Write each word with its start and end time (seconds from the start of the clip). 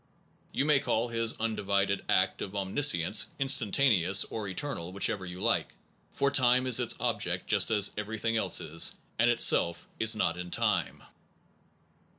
You 0.51 0.65
may 0.65 0.79
call 0.79 1.09
his 1.09 1.39
undivided 1.39 2.03
act 2.09 2.41
of 2.41 2.55
omniscience 2.55 3.27
instantaneous 3.37 4.23
or 4.23 4.47
eternal, 4.47 4.91
whichever 4.91 5.27
you 5.27 5.39
like, 5.39 5.75
for 6.11 6.31
time 6.31 6.65
is 6.65 6.79
its 6.79 6.99
ob 6.99 7.21
ject 7.21 7.45
just 7.45 7.69
as 7.69 7.91
everything 7.95 8.35
else 8.35 8.59
is, 8.59 8.95
and 9.19 9.29
itself 9.29 9.87
is 9.99 10.15
not 10.15 10.37
in 10.37 10.49
time. 10.49 11.03